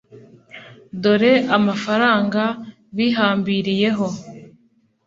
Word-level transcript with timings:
dore 1.01 1.33
amafaranga 1.57 2.43
bihambiriyeho 2.95 4.07